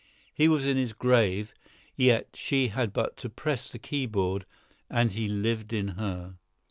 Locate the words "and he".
4.89-5.27